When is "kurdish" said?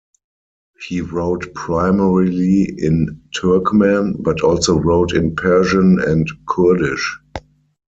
6.47-7.19